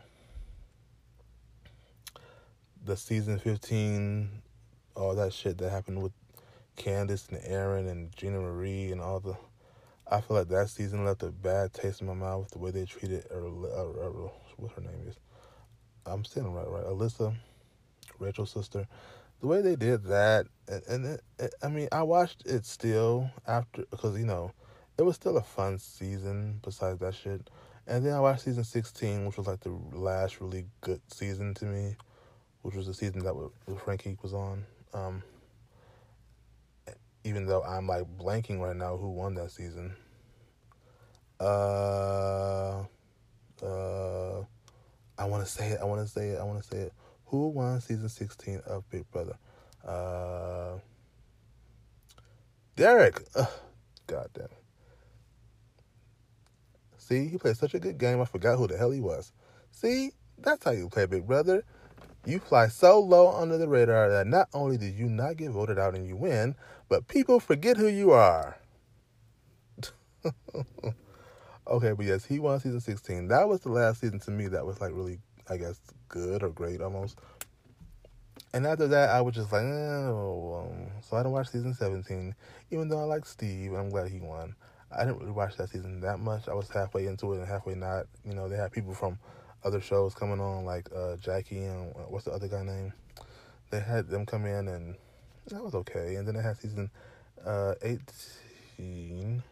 the 2.84 2.96
season 2.96 3.38
15, 3.38 4.28
all 4.96 5.14
that 5.14 5.32
shit 5.32 5.58
that 5.58 5.70
happened 5.70 6.02
with 6.02 6.12
Candice 6.76 7.28
and 7.28 7.40
Aaryn 7.42 7.88
and 7.88 8.10
GinaMarie 8.12 8.90
and 8.90 9.00
all 9.00 9.20
the. 9.20 9.36
I 10.10 10.20
feel 10.20 10.36
like 10.36 10.48
that 10.48 10.68
season 10.68 11.04
left 11.04 11.22
a 11.22 11.30
bad 11.30 11.72
taste 11.72 12.00
in 12.00 12.08
my 12.08 12.14
mouth 12.14 12.50
the 12.50 12.58
way 12.58 12.72
they 12.72 12.84
treated 12.84 13.24
or 13.30 13.46
uh, 13.46 14.30
what 14.56 14.72
her 14.72 14.80
name 14.80 15.06
is. 15.06 15.14
I'm 16.06 16.24
saying 16.24 16.52
right, 16.52 16.68
right? 16.68 16.86
Elissa, 16.86 17.32
Rachel's 18.18 18.50
sister. 18.50 18.88
the 19.40 19.46
way 19.46 19.60
they 19.60 19.76
did 19.76 20.04
that, 20.04 20.46
and, 20.66 20.82
and 20.88 21.06
it, 21.06 21.20
it, 21.38 21.54
I 21.62 21.68
mean, 21.68 21.86
I 21.92 22.02
watched 22.02 22.46
it 22.46 22.66
still 22.66 23.30
after 23.46 23.84
because 23.90 24.18
you 24.18 24.26
know, 24.26 24.50
it 24.98 25.02
was 25.02 25.14
still 25.14 25.36
a 25.36 25.42
fun 25.42 25.78
season. 25.78 26.58
Besides 26.64 26.98
that 26.98 27.14
shit, 27.14 27.48
and 27.86 28.04
then 28.04 28.12
I 28.12 28.20
watched 28.20 28.42
season 28.42 28.64
sixteen, 28.64 29.26
which 29.26 29.36
was 29.36 29.46
like 29.46 29.60
the 29.60 29.76
last 29.92 30.40
really 30.40 30.66
good 30.80 31.00
season 31.08 31.54
to 31.54 31.64
me, 31.64 31.96
which 32.62 32.74
was 32.74 32.86
the 32.86 32.94
season 32.94 33.20
that 33.24 33.50
Frankie 33.84 34.16
was 34.22 34.34
on. 34.34 34.64
Um, 34.92 35.22
even 37.24 37.46
though 37.46 37.62
I'm 37.62 37.86
like 37.86 38.04
blanking 38.18 38.60
right 38.60 38.76
now 38.76 38.96
who 38.96 39.10
won 39.10 39.34
that 39.34 39.50
season. 39.50 39.94
Uh, 41.38 42.84
uh, 43.62 44.40
I 45.18 45.24
want 45.24 45.44
to 45.44 45.50
say 45.50 45.68
it. 45.70 45.78
I 45.80 45.84
want 45.84 46.06
to 46.06 46.08
say 46.10 46.30
it. 46.30 46.38
I 46.38 46.44
want 46.44 46.62
to 46.62 46.68
say 46.68 46.78
it. 46.78 46.92
Who 47.26 47.48
won 47.48 47.80
season 47.80 48.08
16 48.08 48.62
of 48.66 48.88
Big 48.90 49.10
Brother? 49.10 49.36
Uh, 49.86 50.78
Derrick. 52.76 53.22
Ugh, 53.36 53.48
God 54.06 54.28
damn. 54.34 54.48
See, 57.10 57.26
he 57.26 57.38
played 57.38 57.56
such 57.56 57.74
a 57.74 57.80
good 57.80 57.98
game, 57.98 58.20
I 58.20 58.24
forgot 58.24 58.56
who 58.56 58.68
the 58.68 58.78
hell 58.78 58.92
he 58.92 59.00
was. 59.00 59.32
See, 59.72 60.12
that's 60.38 60.64
how 60.64 60.70
you 60.70 60.88
play 60.88 61.06
Big 61.06 61.26
Brother. 61.26 61.64
You 62.24 62.38
fly 62.38 62.68
so 62.68 63.00
low 63.00 63.32
under 63.32 63.58
the 63.58 63.66
radar 63.66 64.08
that 64.10 64.28
not 64.28 64.48
only 64.54 64.76
did 64.76 64.94
you 64.94 65.08
not 65.08 65.36
get 65.36 65.50
voted 65.50 65.76
out 65.76 65.96
and 65.96 66.06
you 66.06 66.14
win, 66.14 66.54
but 66.88 67.08
people 67.08 67.40
forget 67.40 67.76
who 67.76 67.88
you 67.88 68.12
are. 68.12 68.56
okay, 71.66 71.92
but 71.92 72.06
yes, 72.06 72.24
he 72.24 72.38
won 72.38 72.60
season 72.60 72.80
16. 72.80 73.26
That 73.26 73.48
was 73.48 73.62
the 73.62 73.70
last 73.70 74.00
season 74.00 74.20
to 74.20 74.30
me 74.30 74.46
that 74.46 74.64
was 74.64 74.80
like 74.80 74.92
really, 74.94 75.18
I 75.48 75.56
guess, 75.56 75.80
good 76.08 76.44
or 76.44 76.50
great 76.50 76.80
almost. 76.80 77.18
And 78.54 78.64
after 78.68 78.86
that, 78.86 79.08
I 79.08 79.20
was 79.20 79.34
just 79.34 79.50
like, 79.50 79.64
oh. 79.64 80.64
Um, 80.64 80.92
so 81.02 81.16
I 81.16 81.20
didn't 81.20 81.32
watch 81.32 81.48
season 81.48 81.74
17, 81.74 82.36
even 82.70 82.88
though 82.88 83.00
I 83.00 83.04
like 83.04 83.26
Steve, 83.26 83.72
I'm 83.72 83.90
glad 83.90 84.12
he 84.12 84.20
won. 84.20 84.54
I 84.92 85.04
didn't 85.04 85.20
really 85.20 85.32
watch 85.32 85.56
that 85.56 85.70
season 85.70 86.00
that 86.00 86.18
much. 86.18 86.48
I 86.48 86.54
was 86.54 86.68
halfway 86.68 87.06
into 87.06 87.32
it 87.32 87.38
and 87.38 87.46
halfway 87.46 87.74
not. 87.74 88.06
You 88.24 88.34
know, 88.34 88.48
they 88.48 88.56
had 88.56 88.72
people 88.72 88.94
from 88.94 89.18
other 89.64 89.80
shows 89.80 90.14
coming 90.14 90.40
on, 90.40 90.64
like 90.64 90.88
uh, 90.94 91.16
Jackie 91.16 91.64
and 91.64 91.94
uh, 91.94 92.00
what's 92.08 92.24
the 92.24 92.32
other 92.32 92.48
guy 92.48 92.64
name? 92.64 92.92
They 93.70 93.80
had 93.80 94.08
them 94.08 94.26
come 94.26 94.46
in, 94.46 94.66
and 94.68 94.96
that 95.48 95.62
was 95.62 95.74
okay. 95.74 96.16
And 96.16 96.26
then 96.26 96.34
they 96.34 96.42
had 96.42 96.58
season 96.58 96.90
uh, 97.46 97.74
18, 97.82 99.42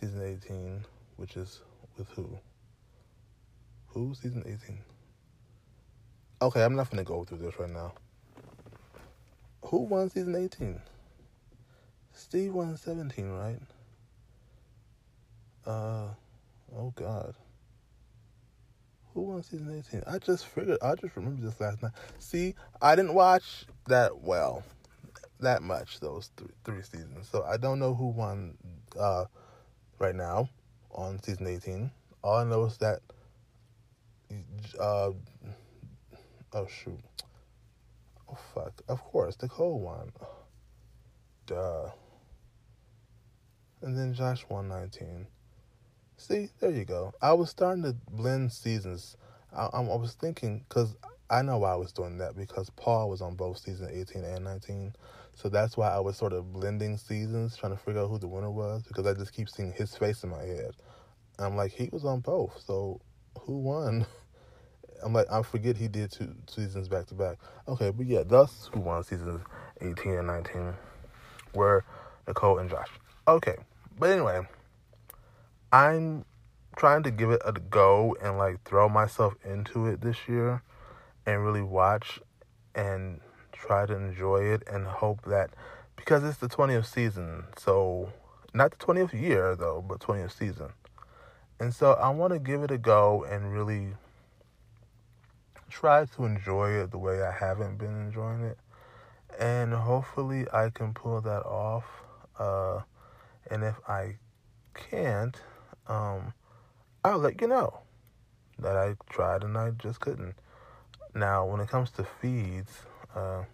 season 0.00 0.40
18, 0.44 0.84
which 1.16 1.36
is 1.36 1.60
with 1.98 2.08
who? 2.10 2.28
Who? 3.88 4.14
Season 4.14 4.42
18. 4.46 4.78
Okay, 6.42 6.62
I'm 6.62 6.76
not 6.76 6.90
to 6.90 7.02
go 7.02 7.24
through 7.24 7.38
this 7.38 7.58
right 7.58 7.70
now. 7.70 7.94
Who 9.62 9.78
won 9.78 10.10
season 10.10 10.36
18? 10.36 10.80
Steve 12.16 12.54
won 12.54 12.76
17, 12.78 13.28
right? 13.28 13.58
Uh, 15.66 16.08
oh 16.74 16.92
God. 16.94 17.34
Who 19.12 19.20
won 19.20 19.42
season 19.42 19.82
18? 19.86 20.02
I 20.06 20.18
just 20.18 20.46
figured, 20.46 20.78
I 20.80 20.94
just 20.94 21.14
remember 21.14 21.42
this 21.42 21.60
last 21.60 21.82
night. 21.82 21.92
See, 22.18 22.54
I 22.80 22.96
didn't 22.96 23.12
watch 23.12 23.66
that 23.88 24.18
well, 24.18 24.64
that 25.40 25.62
much, 25.62 26.00
those 26.00 26.30
three, 26.38 26.48
three 26.64 26.82
seasons. 26.82 27.28
So 27.28 27.44
I 27.44 27.58
don't 27.58 27.78
know 27.78 27.94
who 27.94 28.08
won 28.08 28.56
uh, 28.98 29.26
right 29.98 30.14
now 30.14 30.48
on 30.92 31.22
season 31.22 31.46
18. 31.46 31.90
All 32.24 32.38
I 32.38 32.44
know 32.44 32.64
is 32.64 32.78
that, 32.78 33.00
uh, 34.80 35.10
oh 36.54 36.66
shoot. 36.66 37.00
Oh 38.28 38.38
fuck. 38.54 38.72
Of 38.88 39.02
course, 39.04 39.36
Nicole 39.42 39.80
won. 39.80 40.12
Duh. 41.46 41.90
And 43.82 43.96
then 43.96 44.14
Josh 44.14 44.44
won 44.48 44.68
19. 44.68 45.26
See, 46.16 46.48
there 46.60 46.70
you 46.70 46.84
go. 46.84 47.12
I 47.20 47.34
was 47.34 47.50
starting 47.50 47.82
to 47.82 47.94
blend 48.10 48.52
seasons. 48.52 49.16
I, 49.54 49.66
I 49.66 49.80
was 49.80 50.14
thinking 50.14 50.64
because 50.68 50.96
I 51.28 51.42
know 51.42 51.58
why 51.58 51.72
I 51.72 51.76
was 51.76 51.92
doing 51.92 52.18
that 52.18 52.36
because 52.36 52.70
Paul 52.70 53.10
was 53.10 53.20
on 53.20 53.34
both 53.34 53.58
season 53.58 53.90
18 53.92 54.24
and 54.24 54.44
19. 54.44 54.94
So 55.34 55.48
that's 55.48 55.76
why 55.76 55.90
I 55.90 55.98
was 55.98 56.16
sort 56.16 56.32
of 56.32 56.52
blending 56.52 56.96
seasons, 56.96 57.56
trying 57.56 57.72
to 57.72 57.78
figure 57.78 58.00
out 58.00 58.08
who 58.08 58.18
the 58.18 58.28
winner 58.28 58.50
was 58.50 58.82
because 58.84 59.06
I 59.06 59.12
just 59.12 59.34
keep 59.34 59.50
seeing 59.50 59.72
his 59.72 59.94
face 59.94 60.24
in 60.24 60.30
my 60.30 60.42
head. 60.42 60.74
I'm 61.38 61.56
like, 61.56 61.72
he 61.72 61.90
was 61.92 62.04
on 62.04 62.20
both. 62.20 62.62
So 62.64 63.00
who 63.40 63.58
won? 63.58 64.06
I'm 65.04 65.12
like, 65.12 65.30
I 65.30 65.42
forget 65.42 65.76
he 65.76 65.88
did 65.88 66.10
two 66.10 66.34
seasons 66.48 66.88
back 66.88 67.06
to 67.06 67.14
back. 67.14 67.36
Okay, 67.68 67.90
but 67.90 68.06
yeah, 68.06 68.22
that's 68.22 68.70
who 68.72 68.80
won 68.80 69.04
seasons 69.04 69.42
18 69.82 70.12
and 70.12 70.26
19 70.26 70.74
were 71.54 71.84
Nicole 72.26 72.58
and 72.58 72.70
Josh. 72.70 72.88
Okay, 73.28 73.56
but 73.98 74.10
anyway, 74.10 74.46
I'm 75.72 76.24
trying 76.76 77.02
to 77.02 77.10
give 77.10 77.30
it 77.30 77.42
a 77.44 77.52
go 77.52 78.16
and 78.22 78.38
like 78.38 78.62
throw 78.64 78.88
myself 78.88 79.34
into 79.44 79.86
it 79.86 80.00
this 80.00 80.28
year 80.28 80.62
and 81.26 81.44
really 81.44 81.62
watch 81.62 82.20
and 82.76 83.20
try 83.50 83.84
to 83.84 83.96
enjoy 83.96 84.44
it 84.44 84.62
and 84.70 84.86
hope 84.86 85.22
that 85.24 85.50
because 85.96 86.22
it's 86.22 86.36
the 86.36 86.48
20th 86.48 86.86
season, 86.86 87.42
so 87.56 88.12
not 88.54 88.70
the 88.70 88.76
20th 88.76 89.12
year 89.12 89.56
though, 89.56 89.84
but 89.86 89.98
20th 89.98 90.38
season. 90.38 90.68
And 91.58 91.74
so 91.74 91.94
I 91.94 92.10
want 92.10 92.32
to 92.32 92.38
give 92.38 92.62
it 92.62 92.70
a 92.70 92.78
go 92.78 93.24
and 93.24 93.52
really 93.52 93.94
try 95.68 96.04
to 96.04 96.24
enjoy 96.24 96.70
it 96.80 96.92
the 96.92 96.98
way 96.98 97.22
I 97.22 97.32
haven't 97.32 97.78
been 97.78 98.06
enjoying 98.06 98.42
it. 98.42 98.58
And 99.36 99.74
hopefully 99.74 100.46
I 100.52 100.70
can 100.70 100.94
pull 100.94 101.20
that 101.22 101.44
off. 101.44 101.84
Uh, 102.38 102.82
and 103.50 103.62
if 103.62 103.76
I 103.88 104.16
can't, 104.74 105.36
um, 105.86 106.34
I'll 107.04 107.18
let 107.18 107.40
you 107.40 107.48
know 107.48 107.80
that 108.58 108.76
I 108.76 108.96
tried 109.08 109.42
and 109.42 109.56
I 109.56 109.70
just 109.70 110.00
couldn't. 110.00 110.34
Now, 111.14 111.46
when 111.46 111.60
it 111.60 111.68
comes 111.68 111.90
to 111.92 112.04
feeds, 112.20 112.72
uh, 113.14 113.44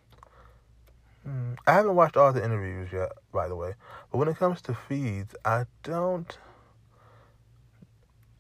hmm, 1.25 1.53
I 1.67 1.73
haven't 1.75 1.95
watched 1.95 2.17
all 2.17 2.33
the 2.33 2.45
interviews 2.45 2.91
yet, 2.93 3.13
by 3.33 3.49
the 3.49 3.57
way. 3.57 3.75
But 4.11 4.19
when 4.19 4.29
it 4.29 4.37
comes 4.37 4.61
to 4.63 4.75
feeds, 4.75 5.35
I 5.45 5.67
don't 5.83 6.37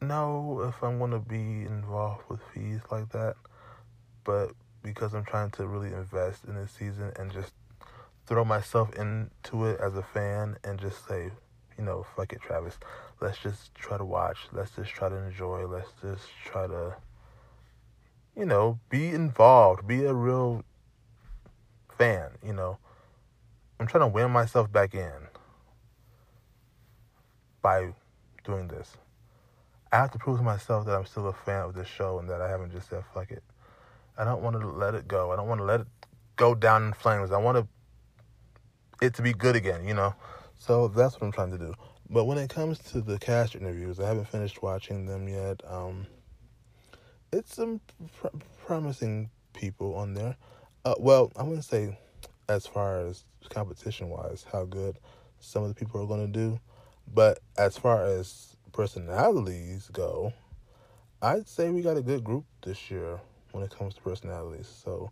know 0.00 0.62
if 0.68 0.82
I'm 0.82 0.98
going 0.98 1.12
to 1.12 1.20
be 1.20 1.64
involved 1.64 2.24
with 2.28 2.40
feeds 2.52 2.82
like 2.90 3.10
that. 3.10 3.36
But 4.24 4.52
because 4.82 5.14
I'm 5.14 5.24
trying 5.24 5.50
to 5.52 5.66
really 5.66 5.92
invest 5.92 6.44
in 6.44 6.54
this 6.54 6.72
season 6.72 7.12
and 7.16 7.32
just 7.32 7.52
throw 8.26 8.44
myself 8.44 8.94
into 8.94 9.66
it 9.66 9.80
as 9.80 9.94
a 9.94 10.02
fan 10.02 10.56
and 10.64 10.78
just 10.78 11.06
say, 11.06 11.30
you 11.82 11.86
know, 11.86 12.06
fuck 12.14 12.32
it, 12.32 12.40
Travis. 12.40 12.78
Let's 13.20 13.38
just 13.38 13.74
try 13.74 13.98
to 13.98 14.04
watch. 14.04 14.38
Let's 14.52 14.70
just 14.70 14.92
try 14.92 15.08
to 15.08 15.16
enjoy. 15.16 15.66
Let's 15.66 15.90
just 16.00 16.28
try 16.44 16.68
to, 16.68 16.94
you 18.36 18.46
know, 18.46 18.78
be 18.88 19.08
involved. 19.08 19.84
Be 19.84 20.04
a 20.04 20.14
real 20.14 20.62
fan, 21.98 22.30
you 22.46 22.52
know. 22.52 22.78
I'm 23.80 23.88
trying 23.88 24.02
to 24.02 24.14
win 24.14 24.30
myself 24.30 24.70
back 24.70 24.94
in 24.94 25.26
by 27.62 27.94
doing 28.44 28.68
this. 28.68 28.96
I 29.90 29.96
have 29.96 30.12
to 30.12 30.18
prove 30.18 30.38
to 30.38 30.44
myself 30.44 30.86
that 30.86 30.94
I'm 30.94 31.04
still 31.04 31.26
a 31.26 31.32
fan 31.32 31.62
of 31.62 31.74
this 31.74 31.88
show 31.88 32.20
and 32.20 32.30
that 32.30 32.40
I 32.40 32.48
haven't 32.48 32.70
just 32.70 32.90
said 32.90 33.02
fuck 33.12 33.32
it. 33.32 33.42
I 34.16 34.22
don't 34.22 34.40
want 34.40 34.60
to 34.60 34.68
let 34.68 34.94
it 34.94 35.08
go. 35.08 35.32
I 35.32 35.36
don't 35.36 35.48
want 35.48 35.60
to 35.60 35.64
let 35.64 35.80
it 35.80 35.88
go 36.36 36.54
down 36.54 36.84
in 36.84 36.92
flames. 36.92 37.32
I 37.32 37.38
want 37.38 37.58
to 37.58 37.66
it 39.04 39.14
to 39.14 39.22
be 39.22 39.32
good 39.32 39.56
again, 39.56 39.84
you 39.84 39.94
know. 39.94 40.14
So 40.64 40.86
that's 40.86 41.14
what 41.14 41.24
I'm 41.24 41.32
trying 41.32 41.50
to 41.50 41.58
do. 41.58 41.74
But 42.08 42.26
when 42.26 42.38
it 42.38 42.48
comes 42.48 42.78
to 42.92 43.00
the 43.00 43.18
cast 43.18 43.56
interviews, 43.56 43.98
I 43.98 44.06
haven't 44.06 44.28
finished 44.28 44.62
watching 44.62 45.06
them 45.06 45.26
yet. 45.26 45.60
Um, 45.66 46.06
it's 47.32 47.56
some 47.56 47.80
pr- 48.20 48.28
promising 48.64 49.30
people 49.54 49.96
on 49.96 50.14
there. 50.14 50.36
Uh, 50.84 50.94
well, 51.00 51.32
I 51.34 51.42
wouldn't 51.42 51.64
say 51.64 51.98
as 52.48 52.64
far 52.64 53.00
as 53.00 53.24
competition 53.50 54.08
wise 54.08 54.46
how 54.52 54.64
good 54.64 55.00
some 55.40 55.64
of 55.64 55.68
the 55.68 55.74
people 55.74 56.00
are 56.00 56.06
going 56.06 56.32
to 56.32 56.32
do, 56.32 56.60
but 57.12 57.40
as 57.58 57.76
far 57.76 58.04
as 58.04 58.56
personalities 58.70 59.90
go, 59.92 60.32
I'd 61.20 61.48
say 61.48 61.70
we 61.70 61.82
got 61.82 61.96
a 61.96 62.02
good 62.02 62.22
group 62.22 62.44
this 62.64 62.88
year 62.88 63.18
when 63.50 63.64
it 63.64 63.76
comes 63.76 63.94
to 63.94 64.00
personalities. 64.00 64.68
So 64.68 65.10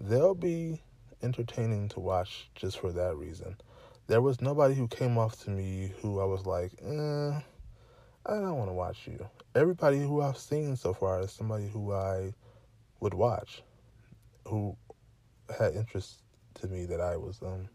they'll 0.00 0.36
be 0.36 0.82
entertaining 1.20 1.88
to 1.88 2.00
watch 2.00 2.48
just 2.54 2.78
for 2.78 2.92
that 2.92 3.16
reason 3.16 3.56
there 4.06 4.20
was 4.20 4.40
nobody 4.40 4.74
who 4.74 4.86
came 4.88 5.16
off 5.16 5.42
to 5.44 5.50
me 5.50 5.92
who 6.00 6.20
I 6.20 6.24
was 6.24 6.44
like, 6.44 6.72
eh, 6.82 7.40
I 8.26 8.34
don't 8.34 8.58
want 8.58 8.68
to 8.68 8.74
watch 8.74 9.06
you. 9.06 9.26
Everybody 9.54 10.00
who 10.00 10.20
I've 10.20 10.36
seen 10.36 10.76
so 10.76 10.92
far 10.92 11.20
is 11.20 11.32
somebody 11.32 11.68
who 11.68 11.92
I 11.92 12.34
would 13.00 13.14
watch, 13.14 13.62
who 14.46 14.76
had 15.58 15.74
interest 15.74 16.22
to 16.54 16.68
me 16.68 16.84
that 16.86 17.00
I 17.00 17.16
was, 17.16 17.40
um, 17.42 17.68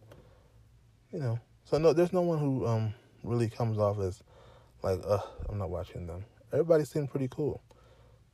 you 1.12 1.20
know. 1.20 1.40
So 1.66 1.78
no, 1.78 1.94
there's 1.94 2.14
no 2.14 2.22
one 2.22 2.40
who 2.40 2.66
um 2.66 2.94
really 3.24 3.50
comes 3.50 3.78
off 3.78 4.00
as 4.00 4.24
like, 4.82 5.00
uh, 5.06 5.20
I'm 5.48 5.58
not 5.58 5.70
watching 5.70 6.08
them. 6.08 6.26
Everybody 6.52 6.86
seemed 6.86 7.10
pretty 7.10 7.28
cool, 7.30 7.62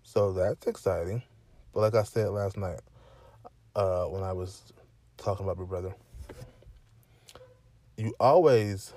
so 0.03 0.33
that's 0.33 0.67
exciting. 0.67 1.23
But 1.73 1.81
like 1.81 1.95
I 1.95 2.03
said 2.03 2.29
last 2.29 2.57
night, 2.57 2.79
uh, 3.75 4.05
when 4.05 4.23
I 4.23 4.33
was 4.33 4.73
talking 5.17 5.45
about 5.45 5.57
Big 5.57 5.67
Brother. 5.67 5.93
You 7.97 8.13
always 8.19 8.93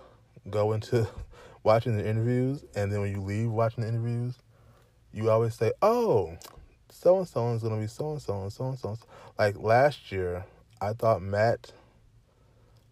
go 0.51 0.73
into 0.73 1.09
watching 1.63 1.97
the 1.97 2.07
interviews, 2.07 2.65
and 2.75 2.91
then 2.93 3.01
when 3.01 3.13
you 3.13 3.21
leave 3.21 3.51
watching 3.51 3.83
the 3.83 3.89
interviews, 3.89 4.35
you 5.13 5.31
always 5.31 5.55
say, 5.55 5.73
"Oh, 5.83 6.37
so 6.91 7.19
and 7.19 7.29
so 7.29 7.53
is 7.53 7.63
gonna 7.63 7.81
be 7.81 7.87
so 7.87 8.13
and 8.13 8.23
so 8.23 8.43
and 8.43 8.53
so 8.53 8.69
and 8.69 8.79
so." 8.79 8.99
Like 9.39 9.59
last 9.59 10.11
year, 10.11 10.45
I 10.81 10.93
thought 10.93 11.23
Matt 11.23 11.73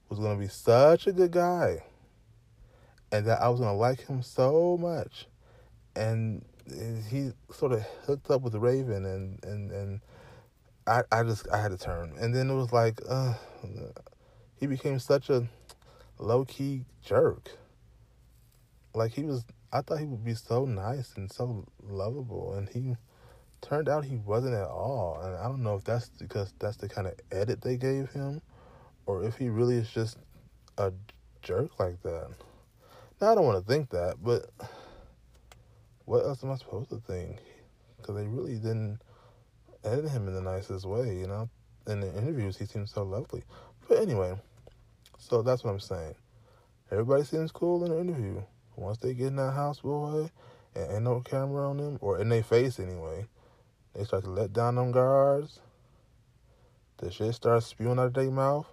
was 0.09 0.19
gonna 0.19 0.39
be 0.39 0.49
such 0.49 1.07
a 1.07 1.13
good 1.13 1.33
guy, 1.33 1.83
and 3.11 3.27
that 3.27 3.41
I 3.41 3.49
was 3.49 3.61
gonna 3.61 3.77
like 3.77 4.07
him 4.07 4.23
so 4.23 4.77
much, 4.79 5.27
and 5.95 6.45
he 7.11 7.33
sort 7.53 7.73
of 7.73 7.83
hooked 8.07 8.31
up 8.31 8.43
with 8.43 8.55
Raven, 8.55 9.05
and 9.05 9.45
and 9.45 9.71
and 9.71 10.01
I 10.87 11.03
I 11.11 11.23
just 11.25 11.49
I 11.51 11.61
had 11.61 11.73
to 11.73 11.79
turn, 11.79 12.15
and 12.19 12.35
then 12.35 12.51
it 12.51 12.55
was 12.55 12.73
like, 12.73 13.01
uh, 13.09 13.35
he 14.59 14.67
became 14.67 14.99
such 14.99 15.31
a 15.31 15.49
low 16.19 16.45
key 16.45 16.85
jerk. 17.05 17.51
Like 18.95 19.13
he 19.13 19.25
was, 19.25 19.45
I 19.73 19.83
thought 19.83 19.99
he 19.99 20.07
would 20.07 20.25
be 20.25 20.35
so 20.35 20.65
nice 20.65 21.13
and 21.17 21.31
so 21.31 21.67
lovable, 21.83 22.55
and 22.55 22.69
he 22.69 22.97
turned 23.61 23.89
out 23.89 24.05
he 24.05 24.17
wasn't 24.17 24.55
at 24.55 24.69
all. 24.69 25.21
And 25.23 25.37
I 25.37 25.45
don't 25.45 25.63
know 25.63 25.77
if 25.77 25.85
that's 25.85 26.09
because 26.09 26.53
that's 26.59 26.77
the 26.79 26.89
kind 26.89 27.07
of 27.07 27.15
edit 27.31 27.61
they 27.61 27.77
gave 27.77 28.11
him, 28.11 28.41
or 29.07 29.25
if 29.25 29.37
he 29.37 29.49
really 29.49 29.77
is 29.77 29.91
just 29.91 30.19
a 30.79 30.93
jerk 31.43 31.79
like 31.79 32.03
that. 32.03 32.31
Now 33.21 33.33
I 33.33 33.35
don't 33.35 33.45
want 33.45 33.65
to 33.65 33.73
think 33.73 33.91
that, 33.91 34.17
but 34.23 34.51
what 36.05 36.25
else 36.25 36.43
am 36.43 36.53
I 36.53 36.57
supposed 36.57 36.91
to 36.91 36.99
think? 36.99 37.39
Because 37.97 38.15
they 38.17 38.27
really 38.27 38.55
didn't 38.55 39.01
edit 39.85 40.09
him 40.09 40.29
in 40.29 40.35
the 40.35 40.41
nicest 40.41 40.87
way, 40.87 41.19
you 41.19 41.27
know. 41.27 41.49
In 41.87 42.01
the 42.01 42.17
interviews, 42.17 42.57
he 42.57 42.67
seemed 42.67 42.89
so 42.89 43.03
lovely. 43.03 43.43
But 43.89 44.01
anyway, 44.01 44.35
so 45.19 45.43
that's 45.43 45.65
what 45.65 45.73
I'm 45.73 45.81
saying. 45.81 46.15
Everybody 46.91 47.25
seems 47.25 47.51
cool 47.51 47.85
in 47.85 47.91
the 47.91 48.01
interview. 48.01 48.43
Once 48.77 48.99
they 48.99 49.15
get 49.15 49.29
in 49.29 49.37
that 49.37 49.53
house, 49.53 49.81
boy, 49.81 50.31
and 50.75 50.93
ain't 50.93 51.03
no 51.03 51.21
camera 51.21 51.69
on 51.69 51.79
them, 51.79 51.99
or 52.01 52.21
in 52.21 52.29
their 52.29 52.43
face 52.43 52.79
anyway, 52.79 53.27
they 53.95 54.05
start 54.05 54.25
to 54.25 54.31
let 54.31 54.53
down 54.53 54.77
them 54.77 54.93
guards. 54.93 55.61
The 56.99 57.11
shit 57.11 57.35
starts 57.35 57.67
spewing 57.67 57.99
out 57.99 58.09
of 58.09 58.15
their 58.15 58.31
mouth. 58.31 58.67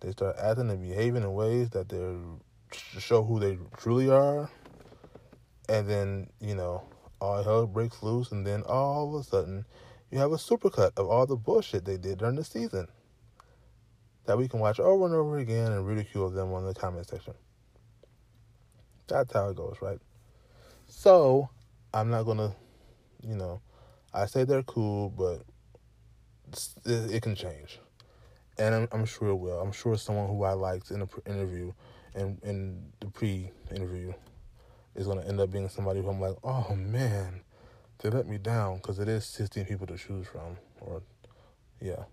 They 0.00 0.10
start 0.10 0.36
acting 0.38 0.70
and 0.70 0.80
behaving 0.80 1.22
in 1.22 1.32
ways 1.32 1.70
that 1.70 1.88
they 1.88 2.16
show 3.00 3.24
who 3.24 3.40
they 3.40 3.58
truly 3.76 4.10
are. 4.10 4.50
And 5.68 5.88
then, 5.88 6.28
you 6.40 6.54
know, 6.54 6.82
all 7.20 7.42
hell 7.42 7.66
breaks 7.66 8.02
loose, 8.02 8.30
and 8.30 8.46
then 8.46 8.62
all 8.62 9.14
of 9.14 9.20
a 9.20 9.24
sudden, 9.24 9.64
you 10.10 10.18
have 10.18 10.32
a 10.32 10.36
supercut 10.36 10.92
of 10.96 11.08
all 11.08 11.26
the 11.26 11.36
bullshit 11.36 11.84
they 11.84 11.96
did 11.96 12.18
during 12.18 12.36
the 12.36 12.44
season 12.44 12.88
that 14.26 14.36
we 14.36 14.48
can 14.48 14.60
watch 14.60 14.80
over 14.80 15.06
and 15.06 15.14
over 15.14 15.38
again 15.38 15.72
and 15.72 15.86
ridicule 15.86 16.30
them 16.30 16.52
on 16.52 16.66
the 16.66 16.74
comment 16.74 17.08
section. 17.08 17.34
That's 19.06 19.32
how 19.32 19.48
it 19.48 19.56
goes, 19.56 19.76
right? 19.80 20.00
So, 20.88 21.48
I'm 21.94 22.10
not 22.10 22.24
gonna, 22.24 22.54
you 23.22 23.36
know, 23.36 23.60
I 24.12 24.26
say 24.26 24.44
they're 24.44 24.62
cool, 24.62 25.10
but 25.10 25.42
it, 26.84 27.14
it 27.14 27.22
can 27.22 27.34
change, 27.34 27.78
and 28.58 28.74
I'm, 28.74 28.88
I'm, 28.92 29.04
sure 29.04 29.28
it 29.28 29.36
will. 29.36 29.60
I'm 29.60 29.72
sure 29.72 29.96
someone 29.96 30.28
who 30.28 30.42
I 30.42 30.52
liked 30.52 30.90
in 30.90 31.00
the 31.00 31.08
interview 31.26 31.72
and 32.14 32.38
in 32.42 32.92
the 33.00 33.06
pre-interview 33.06 34.12
is 34.94 35.06
gonna 35.06 35.24
end 35.24 35.40
up 35.40 35.52
being 35.52 35.68
somebody 35.68 36.00
who 36.00 36.08
I'm 36.08 36.20
like, 36.20 36.36
oh 36.42 36.74
man, 36.74 37.42
they 37.98 38.10
let 38.10 38.26
me 38.26 38.38
down 38.38 38.76
because 38.76 38.98
it 38.98 39.08
is 39.08 39.24
16 39.26 39.66
people 39.66 39.86
to 39.86 39.96
choose 39.96 40.26
from, 40.26 40.56
or 40.80 41.02
yeah. 41.80 42.04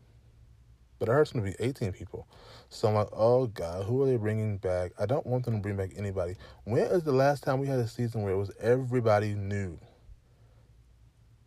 But 1.03 1.09
I 1.09 1.15
heard 1.15 1.23
it's 1.23 1.33
going 1.33 1.43
to 1.43 1.57
be 1.57 1.61
18 1.61 1.91
people. 1.91 2.29
So 2.69 2.87
I'm 2.87 2.93
like, 2.93 3.09
oh 3.11 3.47
God, 3.47 3.83
who 3.83 4.01
are 4.01 4.05
they 4.05 4.15
bringing 4.15 4.57
back? 4.57 4.93
I 4.97 5.05
don't 5.05 5.27
want 5.27 5.43
them 5.43 5.55
to 5.55 5.59
bring 5.59 5.75
back 5.75 5.89
anybody. 5.97 6.37
When 6.63 6.83
is 6.83 7.03
the 7.03 7.11
last 7.11 7.43
time 7.43 7.59
we 7.59 7.67
had 7.67 7.79
a 7.79 7.89
season 7.89 8.21
where 8.21 8.31
it 8.31 8.37
was 8.37 8.51
everybody 8.57 9.33
new? 9.35 9.77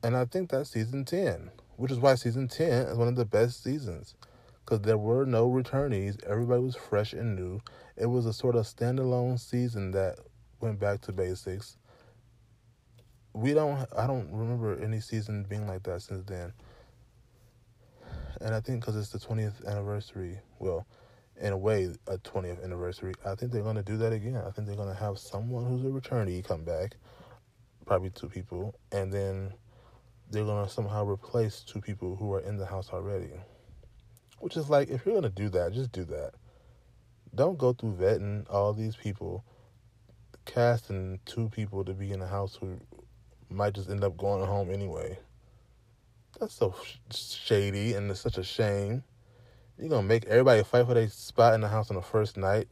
And 0.02 0.14
I 0.14 0.26
think 0.26 0.50
that's 0.50 0.68
season 0.68 1.06
10, 1.06 1.50
which 1.76 1.90
is 1.90 1.98
why 1.98 2.16
season 2.16 2.48
10 2.48 2.68
is 2.88 2.98
one 2.98 3.08
of 3.08 3.16
the 3.16 3.24
best 3.24 3.64
seasons. 3.64 4.14
Because 4.62 4.82
there 4.82 4.98
were 4.98 5.24
no 5.24 5.48
returnees, 5.48 6.22
everybody 6.24 6.60
was 6.60 6.76
fresh 6.76 7.14
and 7.14 7.34
new. 7.34 7.62
It 7.96 8.10
was 8.10 8.26
a 8.26 8.34
sort 8.34 8.56
of 8.56 8.66
standalone 8.66 9.40
season 9.40 9.92
that 9.92 10.18
went 10.60 10.78
back 10.78 11.00
to 11.00 11.12
basics. 11.12 11.78
We 13.32 13.54
don't, 13.54 13.88
I 13.96 14.06
don't 14.06 14.30
remember 14.30 14.78
any 14.78 15.00
season 15.00 15.46
being 15.48 15.66
like 15.66 15.84
that 15.84 16.02
since 16.02 16.26
then 16.26 16.52
and 18.46 18.54
I 18.54 18.60
think 18.60 18.78
because 18.78 18.94
it's 18.94 19.08
the 19.08 19.18
20th 19.18 19.66
anniversary, 19.66 20.38
well, 20.60 20.86
in 21.40 21.52
a 21.52 21.58
way, 21.58 21.92
a 22.06 22.16
20th 22.18 22.62
anniversary, 22.62 23.12
I 23.24 23.34
think 23.34 23.50
they're 23.50 23.64
going 23.64 23.74
to 23.74 23.82
do 23.82 23.96
that 23.96 24.12
again. 24.12 24.36
I 24.36 24.52
think 24.52 24.68
they're 24.68 24.76
going 24.76 24.88
to 24.88 24.94
have 24.94 25.18
someone 25.18 25.66
who's 25.66 25.82
a 25.82 25.88
returnee 25.88 26.44
come 26.44 26.62
back, 26.62 26.94
probably 27.86 28.10
two 28.10 28.28
people, 28.28 28.78
and 28.92 29.12
then 29.12 29.52
they're 30.30 30.44
going 30.44 30.64
to 30.64 30.72
somehow 30.72 31.04
replace 31.04 31.62
two 31.62 31.80
people 31.80 32.14
who 32.14 32.32
are 32.34 32.40
in 32.40 32.56
the 32.56 32.66
house 32.66 32.90
already. 32.92 33.32
Which 34.38 34.56
is 34.56 34.70
like, 34.70 34.90
if 34.90 35.04
you're 35.04 35.20
going 35.20 35.24
to 35.24 35.42
do 35.42 35.48
that, 35.48 35.72
just 35.72 35.90
do 35.90 36.04
that. 36.04 36.34
Don't 37.34 37.58
go 37.58 37.72
through 37.72 37.96
vetting 37.96 38.46
all 38.48 38.72
these 38.72 38.94
people, 38.94 39.44
casting 40.44 41.18
two 41.26 41.48
people 41.48 41.84
to 41.84 41.94
be 41.94 42.12
in 42.12 42.20
the 42.20 42.28
house 42.28 42.56
who 42.60 42.78
might 43.50 43.74
just 43.74 43.90
end 43.90 44.04
up 44.04 44.16
going 44.16 44.46
home 44.46 44.70
anyway. 44.70 45.18
That's 46.38 46.54
so 46.54 46.74
shady 47.10 47.94
and 47.94 48.10
it's 48.10 48.20
such 48.20 48.38
a 48.38 48.44
shame. 48.44 49.02
You're 49.78 49.88
gonna 49.88 50.06
make 50.06 50.26
everybody 50.26 50.62
fight 50.62 50.86
for 50.86 50.94
their 50.94 51.08
spot 51.08 51.54
in 51.54 51.60
the 51.60 51.68
house 51.68 51.90
on 51.90 51.96
the 51.96 52.02
first 52.02 52.36
night 52.36 52.68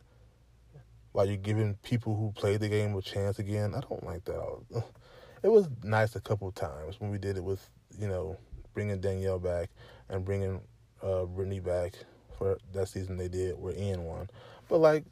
while 1.13 1.27
you're 1.27 1.37
giving 1.37 1.75
people 1.83 2.17
who 2.17 2.33
played 2.33 2.61
the 2.61 2.69
game 2.69 2.95
a 2.95 3.01
chance 3.01 3.39
again. 3.39 3.75
I 3.75 3.81
don't 3.81 4.05
like 4.05 4.25
that. 4.25 4.85
It 5.43 5.53
was 5.53 5.69
nice 5.83 6.17
a 6.17 6.23
couple 6.23 6.51
times 6.53 6.99
when 6.99 7.11
we 7.11 7.19
did 7.19 7.37
it 7.37 7.45
with, 7.45 7.69
you 7.99 8.09
know, 8.09 8.39
bringing 8.73 8.99
Danielle 8.99 9.39
back 9.39 9.69
and 10.09 10.25
bringing 10.25 10.63
uh, 11.03 11.27
Britney 11.27 11.63
back 11.63 11.93
for 12.39 12.57
that 12.73 12.89
season 12.89 13.19
they 13.19 13.29
did 13.29 13.59
where 13.59 13.75
Ian 13.77 14.05
won. 14.05 14.31
But 14.71 14.79
like, 14.79 15.05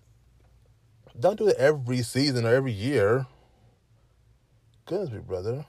don't 1.21 1.39
do 1.39 1.49
it 1.49 1.57
every 1.59 2.01
season 2.01 2.47
or 2.47 2.55
every 2.55 2.73
year. 2.73 3.27
Goodness, 4.87 5.11
big 5.11 5.27
brother. 5.27 5.67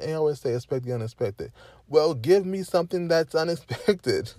They 0.00 0.12
always 0.14 0.40
say 0.40 0.54
expect 0.54 0.84
the 0.84 0.94
unexpected. 0.94 1.52
Well, 1.88 2.14
give 2.14 2.46
me 2.46 2.62
something 2.62 3.08
that's 3.08 3.34
unexpected. 3.34 4.32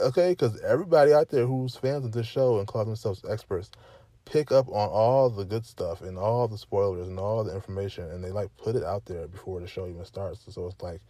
okay? 0.00 0.30
Because 0.30 0.60
everybody 0.60 1.12
out 1.12 1.28
there 1.30 1.46
who's 1.46 1.76
fans 1.76 2.04
of 2.04 2.12
this 2.12 2.26
show 2.26 2.58
and 2.58 2.66
call 2.66 2.84
themselves 2.84 3.22
experts 3.28 3.70
pick 4.24 4.50
up 4.50 4.68
on 4.68 4.88
all 4.88 5.30
the 5.30 5.44
good 5.44 5.66
stuff 5.66 6.00
and 6.00 6.18
all 6.18 6.48
the 6.48 6.58
spoilers 6.58 7.08
and 7.08 7.18
all 7.18 7.44
the 7.44 7.54
information 7.54 8.04
and 8.10 8.24
they 8.24 8.30
like 8.30 8.48
put 8.56 8.74
it 8.76 8.82
out 8.84 9.04
there 9.06 9.28
before 9.28 9.60
the 9.60 9.66
show 9.66 9.86
even 9.86 10.04
starts. 10.04 10.44
So 10.48 10.66
it's 10.66 10.82
like, 10.82 11.00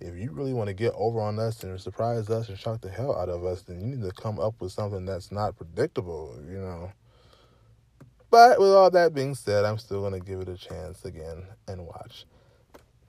if 0.00 0.16
you 0.16 0.32
really 0.32 0.52
want 0.52 0.68
to 0.68 0.74
get 0.74 0.92
over 0.96 1.20
on 1.20 1.38
us 1.38 1.62
and 1.62 1.80
surprise 1.80 2.28
us 2.28 2.48
and 2.48 2.58
shock 2.58 2.80
the 2.80 2.88
hell 2.88 3.16
out 3.16 3.28
of 3.28 3.44
us, 3.44 3.62
then 3.62 3.80
you 3.80 3.86
need 3.86 4.02
to 4.02 4.10
come 4.12 4.40
up 4.40 4.54
with 4.60 4.72
something 4.72 5.04
that's 5.04 5.30
not 5.30 5.56
predictable, 5.56 6.36
you 6.48 6.58
know. 6.58 6.90
But 8.30 8.58
with 8.58 8.70
all 8.70 8.90
that 8.90 9.14
being 9.14 9.34
said, 9.34 9.64
I'm 9.64 9.78
still 9.78 10.00
going 10.00 10.18
to 10.18 10.26
give 10.26 10.40
it 10.40 10.48
a 10.48 10.56
chance 10.56 11.04
again 11.04 11.44
and 11.68 11.86
watch 11.86 12.24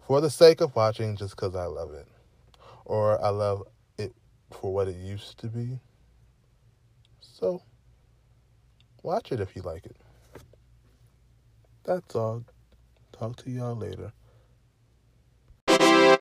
for 0.08 0.22
the 0.22 0.30
sake 0.30 0.62
of 0.62 0.76
watching 0.76 1.16
just 1.16 1.36
because 1.36 1.56
I 1.56 1.66
love 1.66 1.94
it. 1.94 2.08
Or 2.86 3.24
I 3.24 3.30
love 3.30 3.64
it 3.98 4.14
for 4.52 4.74
what 4.74 4.88
it 4.88 4.96
used 4.98 5.40
to 5.40 5.48
be. 5.48 5.80
So, 7.22 7.62
watch 9.04 9.32
it 9.32 9.40
if 9.40 9.56
you 9.56 9.62
like 9.64 9.86
it. 9.86 9.98
That's 11.84 12.16
all. 12.16 12.46
Talk 13.14 13.38
to 13.38 13.52
y'all 13.52 13.76
later. 13.76 14.12